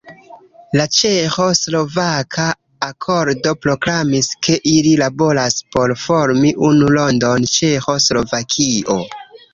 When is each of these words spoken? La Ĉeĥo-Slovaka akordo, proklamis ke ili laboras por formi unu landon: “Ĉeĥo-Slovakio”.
La 0.79 0.85
Ĉeĥo-Slovaka 0.99 2.45
akordo, 2.87 3.53
proklamis 3.67 4.31
ke 4.47 4.57
ili 4.73 4.95
laboras 5.03 5.59
por 5.77 5.95
formi 6.07 6.55
unu 6.71 6.89
landon: 6.97 7.47
“Ĉeĥo-Slovakio”. 7.59 8.99